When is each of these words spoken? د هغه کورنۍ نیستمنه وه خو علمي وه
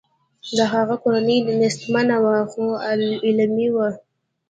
د 0.57 0.59
هغه 0.73 0.95
کورنۍ 1.03 1.37
نیستمنه 1.61 2.15
وه 2.23 2.35
خو 2.51 2.65
علمي 3.27 3.67
وه 3.75 3.87